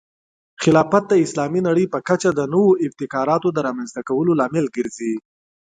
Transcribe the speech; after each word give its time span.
خلافت 0.61 1.03
د 1.09 1.13
اسلامي 1.25 1.61
نړۍ 1.67 1.85
په 1.93 1.99
کچه 2.07 2.29
د 2.33 2.41
نوو 2.53 2.71
ابتکاراتو 2.85 3.49
د 3.53 3.57
رامنځته 3.67 4.01
کولو 4.09 4.31
لامل 4.39 4.65
ګرځي. 4.75 5.13